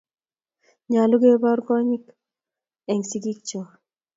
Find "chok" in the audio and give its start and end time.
3.47-3.69